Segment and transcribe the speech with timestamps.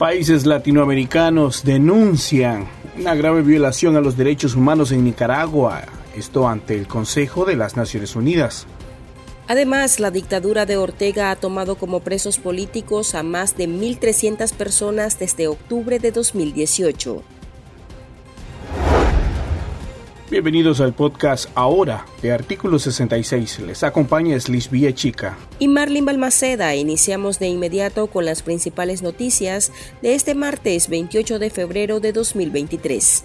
[0.00, 2.66] Países latinoamericanos denuncian
[2.98, 5.82] una grave violación a los derechos humanos en Nicaragua,
[6.16, 8.66] esto ante el Consejo de las Naciones Unidas.
[9.46, 15.18] Además, la dictadura de Ortega ha tomado como presos políticos a más de 1.300 personas
[15.18, 17.22] desde octubre de 2018.
[20.30, 23.58] Bienvenidos al podcast Ahora de Artículo 66.
[23.66, 25.36] Les acompaña Slis Chica.
[25.58, 26.76] Y Marlin Balmaceda.
[26.76, 33.24] Iniciamos de inmediato con las principales noticias de este martes 28 de febrero de 2023.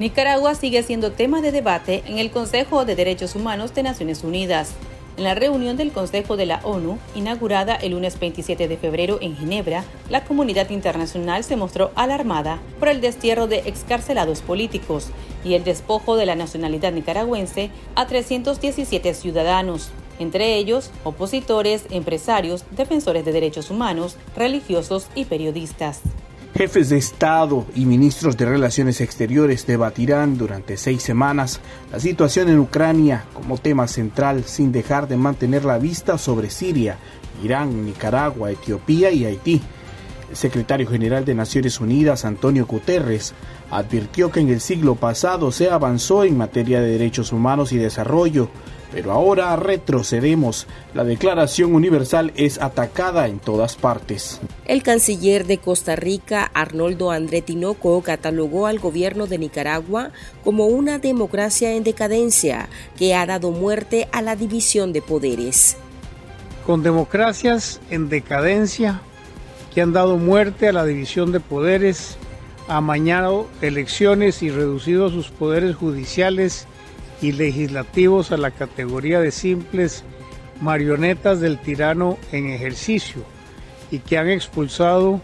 [0.00, 4.72] Nicaragua sigue siendo tema de debate en el Consejo de Derechos Humanos de Naciones Unidas.
[5.16, 9.34] En la reunión del Consejo de la ONU, inaugurada el lunes 27 de febrero en
[9.34, 15.08] Ginebra, la comunidad internacional se mostró alarmada por el destierro de excarcelados políticos
[15.42, 23.24] y el despojo de la nacionalidad nicaragüense a 317 ciudadanos, entre ellos opositores, empresarios, defensores
[23.24, 26.02] de derechos humanos, religiosos y periodistas.
[26.56, 31.60] Jefes de Estado y ministros de Relaciones Exteriores debatirán durante seis semanas
[31.92, 36.96] la situación en Ucrania como tema central sin dejar de mantener la vista sobre Siria,
[37.44, 39.60] Irán, Nicaragua, Etiopía y Haití.
[40.30, 43.34] El secretario general de Naciones Unidas, Antonio Guterres,
[43.70, 48.48] advirtió que en el siglo pasado se avanzó en materia de derechos humanos y desarrollo,
[48.92, 50.66] pero ahora retrocedemos.
[50.94, 54.40] La Declaración Universal es atacada en todas partes.
[54.64, 60.10] El canciller de Costa Rica, Arnoldo André Tinoco, catalogó al gobierno de Nicaragua
[60.44, 65.76] como una democracia en decadencia que ha dado muerte a la división de poderes.
[66.66, 69.00] Con democracias en decadencia
[69.74, 72.16] que han dado muerte a la división de poderes,
[72.66, 76.66] amañado elecciones y reducido sus poderes judiciales
[77.20, 80.04] y legislativos a la categoría de simples
[80.60, 83.22] marionetas del tirano en ejercicio
[83.90, 85.20] y que han expulsado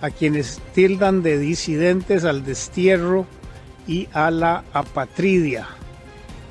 [0.00, 3.26] a quienes tildan de disidentes al destierro
[3.86, 5.66] y a la apatridia.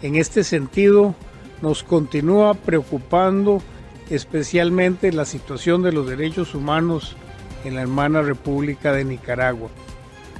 [0.02, 1.16] En este sentido,
[1.62, 3.62] nos continúa preocupando
[4.10, 7.16] especialmente la situación de los derechos humanos
[7.64, 9.70] en la hermana República de Nicaragua.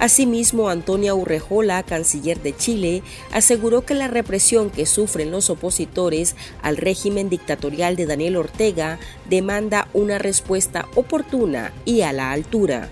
[0.00, 3.02] Asimismo, Antonia Urrejola, canciller de Chile,
[3.32, 9.88] aseguró que la represión que sufren los opositores al régimen dictatorial de Daniel Ortega demanda
[9.92, 12.88] una respuesta oportuna y a la altura.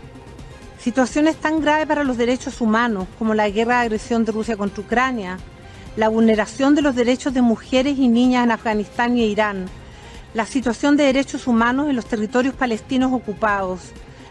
[0.78, 4.82] Situaciones tan graves para los derechos humanos como la guerra de agresión de Rusia contra
[4.82, 5.38] Ucrania,
[5.96, 9.64] la vulneración de los derechos de mujeres y niñas en Afganistán y Irán,
[10.34, 13.80] la situación de derechos humanos en los territorios palestinos ocupados,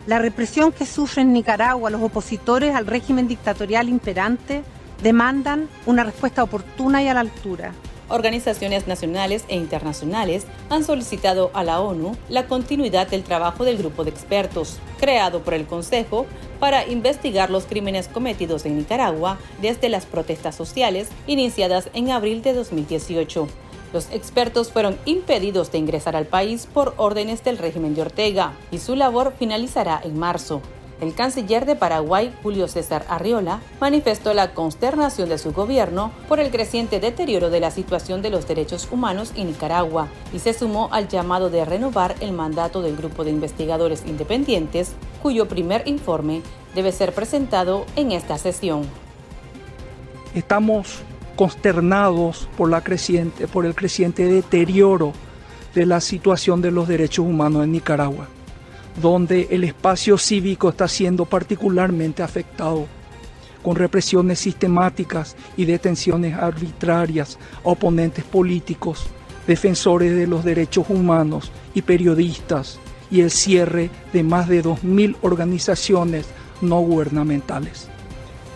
[0.07, 4.63] la represión que sufren en Nicaragua los opositores al régimen dictatorial imperante
[5.03, 7.73] demandan una respuesta oportuna y a la altura.
[8.09, 14.06] Organizaciones nacionales e internacionales han solicitado a la ONU la continuidad del trabajo del grupo
[14.06, 16.25] de expertos, creado por el Consejo
[16.62, 22.53] para investigar los crímenes cometidos en Nicaragua desde las protestas sociales iniciadas en abril de
[22.53, 23.50] 2018.
[23.94, 28.80] Los expertos fueron impedidos de ingresar al país por órdenes del régimen de Ortega y
[28.80, 30.62] su labor finalizará en marzo.
[31.00, 36.50] El canciller de Paraguay, Julio César Arriola, manifestó la consternación de su gobierno por el
[36.50, 41.08] creciente deterioro de la situación de los derechos humanos en Nicaragua y se sumó al
[41.08, 46.42] llamado de renovar el mandato del grupo de investigadores independientes, cuyo primer informe
[46.74, 48.81] debe ser presentado en esta sesión.
[50.34, 51.04] Estamos
[51.38, 55.14] consternados por, la creciente, por el creciente deterioro
[55.74, 58.28] de la situación de los derechos humanos en Nicaragua,
[59.02, 62.88] donde el espacio cívico está siendo particularmente afectado,
[63.64, 69.06] con represiones sistemáticas y detenciones arbitrarias a oponentes políticos,
[69.46, 72.80] defensores de los derechos humanos y periodistas,
[73.12, 76.25] y el cierre de más de 2.000 organizaciones
[76.62, 77.88] no gubernamentales.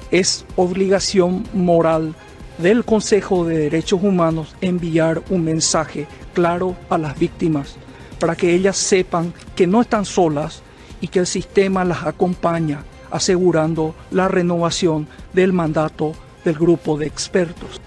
[0.10, 2.16] Es obligación moral
[2.58, 7.76] del Consejo de Derechos Humanos enviar un mensaje claro a las víctimas
[8.20, 10.62] para que ellas sepan que no están solas
[11.02, 16.14] y que el sistema las acompaña asegurando la renovación del mandato
[16.46, 17.82] del grupo de expertos.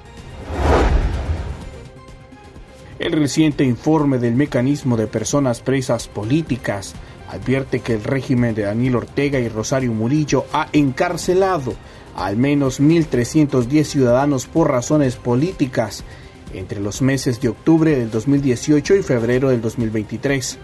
[2.99, 6.94] El reciente informe del mecanismo de personas presas políticas
[7.34, 11.75] advierte que el régimen de Daniel Ortega y Rosario Murillo ha encarcelado
[12.16, 16.04] al menos 1.310 ciudadanos por razones políticas
[16.52, 20.58] entre los meses de octubre del 2018 y febrero del 2023.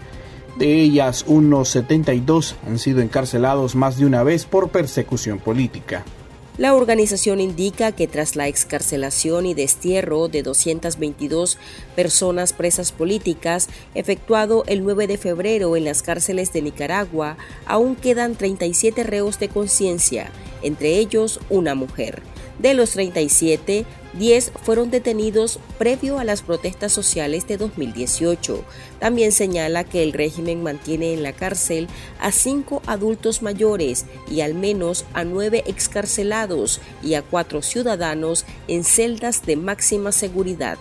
[0.57, 6.05] De ellas, unos 72 han sido encarcelados más de una vez por persecución política.
[6.57, 11.57] La organización indica que tras la excarcelación y destierro de 222
[11.95, 18.35] personas presas políticas efectuado el 9 de febrero en las cárceles de Nicaragua, aún quedan
[18.35, 20.29] 37 reos de conciencia,
[20.61, 22.21] entre ellos una mujer.
[22.59, 28.63] De los 37, 10 fueron detenidos previo a las protestas sociales de 2018.
[28.99, 31.87] También señala que el régimen mantiene en la cárcel
[32.19, 38.83] a cinco adultos mayores y al menos a nueve excarcelados y a cuatro ciudadanos en
[38.83, 40.77] celdas de máxima seguridad.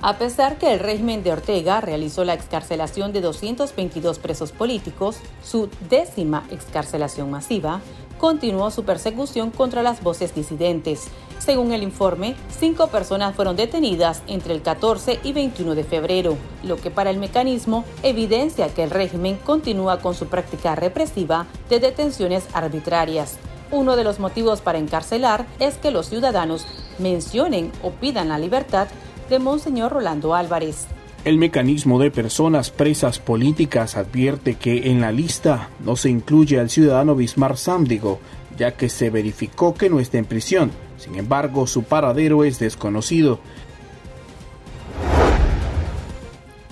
[0.00, 5.68] A pesar que el régimen de Ortega realizó la excarcelación de 222 presos políticos, su
[5.90, 7.80] décima excarcelación masiva,
[8.18, 11.08] continuó su persecución contra las voces disidentes.
[11.38, 16.76] Según el informe, cinco personas fueron detenidas entre el 14 y 21 de febrero, lo
[16.76, 22.44] que para el mecanismo evidencia que el régimen continúa con su práctica represiva de detenciones
[22.52, 23.38] arbitrarias.
[23.70, 26.66] Uno de los motivos para encarcelar es que los ciudadanos
[26.98, 28.88] mencionen o pidan la libertad
[29.30, 30.86] de Monseñor Rolando Álvarez.
[31.28, 36.70] El mecanismo de personas presas políticas advierte que en la lista no se incluye al
[36.70, 38.18] ciudadano Bismar Sámdigo,
[38.56, 40.70] ya que se verificó que no está en prisión.
[40.96, 43.40] Sin embargo, su paradero es desconocido.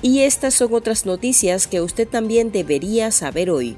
[0.00, 3.76] Y estas son otras noticias que usted también debería saber hoy.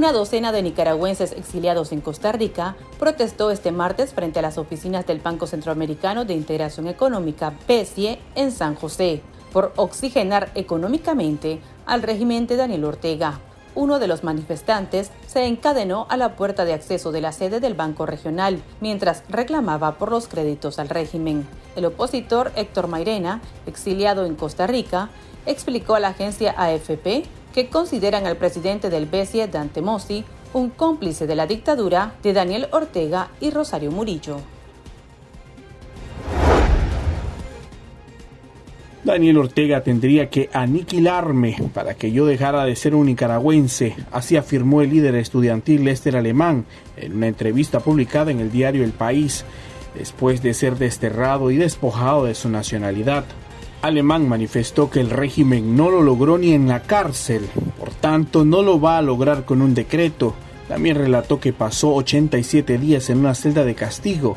[0.00, 5.06] Una docena de nicaragüenses exiliados en Costa Rica protestó este martes frente a las oficinas
[5.06, 9.20] del Banco Centroamericano de Integración Económica, BESIE, en San José,
[9.52, 13.40] por oxigenar económicamente al régimen de Daniel Ortega.
[13.74, 17.74] Uno de los manifestantes se encadenó a la puerta de acceso de la sede del
[17.74, 21.46] Banco Regional mientras reclamaba por los créditos al régimen.
[21.76, 25.10] El opositor Héctor Mairena, exiliado en Costa Rica,
[25.44, 27.24] explicó a la agencia AFP
[27.54, 32.68] que consideran al presidente del BESIE, Dante Mossi, un cómplice de la dictadura de Daniel
[32.72, 34.38] Ortega y Rosario Murillo.
[39.02, 44.82] Daniel Ortega tendría que aniquilarme para que yo dejara de ser un nicaragüense, así afirmó
[44.82, 46.66] el líder estudiantil Lester Alemán
[46.98, 49.44] en una entrevista publicada en el diario El País,
[49.94, 53.24] después de ser desterrado y despojado de su nacionalidad.
[53.82, 57.48] Alemán manifestó que el régimen no lo logró ni en la cárcel,
[57.78, 60.34] por tanto no lo va a lograr con un decreto.
[60.68, 64.36] También relató que pasó 87 días en una celda de castigo,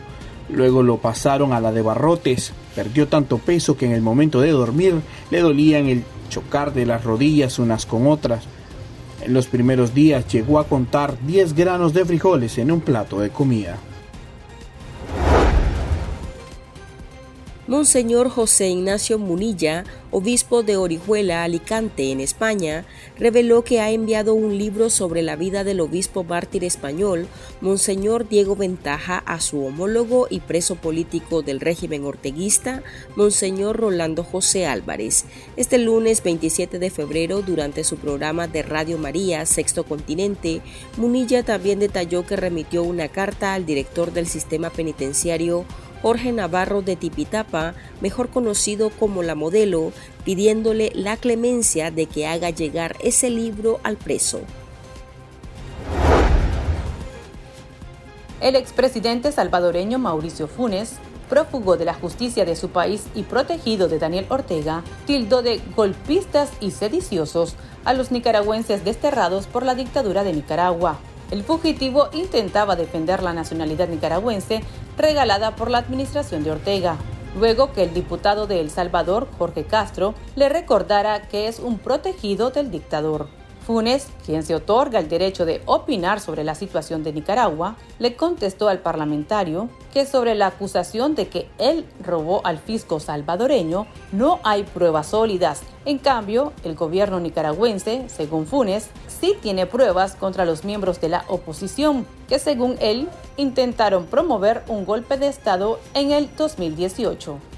[0.50, 4.52] luego lo pasaron a la de barrotes, perdió tanto peso que en el momento de
[4.52, 8.46] dormir le dolían el chocar de las rodillas unas con otras.
[9.26, 13.30] En los primeros días llegó a contar 10 granos de frijoles en un plato de
[13.30, 13.78] comida.
[17.66, 22.86] Monseñor José Ignacio Munilla, obispo de Orihuela, Alicante, en España,
[23.18, 27.26] reveló que ha enviado un libro sobre la vida del obispo mártir español,
[27.62, 32.84] Monseñor Diego Ventaja, a su homólogo y preso político del régimen orteguista,
[33.16, 35.24] Monseñor Rolando José Álvarez.
[35.56, 40.60] Este lunes 27 de febrero, durante su programa de Radio María, Sexto Continente,
[40.98, 45.64] Munilla también detalló que remitió una carta al director del sistema penitenciario
[46.04, 49.94] Jorge Navarro de Tipitapa, mejor conocido como La Modelo,
[50.26, 54.42] pidiéndole la clemencia de que haga llegar ese libro al preso.
[58.42, 60.96] El expresidente salvadoreño Mauricio Funes,
[61.30, 66.52] prófugo de la justicia de su país y protegido de Daniel Ortega, tildó de golpistas
[66.60, 71.00] y sediciosos a los nicaragüenses desterrados por la dictadura de Nicaragua.
[71.32, 74.62] El fugitivo intentaba defender la nacionalidad nicaragüense
[74.98, 76.98] regalada por la administración de Ortega,
[77.38, 82.52] luego que el diputado de El Salvador, Jorge Castro, le recordara que es un protegido
[82.52, 83.28] del dictador.
[83.66, 88.68] Funes, quien se otorga el derecho de opinar sobre la situación de Nicaragua, le contestó
[88.68, 94.64] al parlamentario que sobre la acusación de que él robó al fisco salvadoreño no hay
[94.64, 95.62] pruebas sólidas.
[95.86, 101.24] En cambio, el gobierno nicaragüense, según Funes, sí tiene pruebas contra los miembros de la
[101.30, 107.53] oposición, que según él intentaron promover un golpe de Estado en el 2018.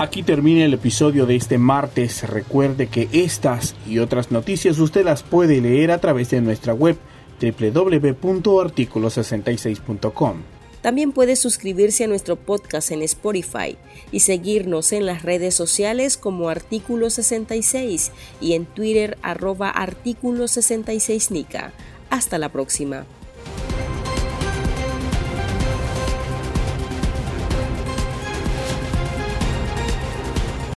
[0.00, 2.26] Aquí termina el episodio de este martes.
[2.26, 6.96] Recuerde que estas y otras noticias usted las puede leer a través de nuestra web
[7.38, 10.36] www.articulo66.com.
[10.80, 13.76] También puede suscribirse a nuestro podcast en Spotify
[14.10, 21.30] y seguirnos en las redes sociales como Artículo 66 y en Twitter arroba Artículo 66
[21.30, 21.74] Nica.
[22.08, 23.04] Hasta la próxima.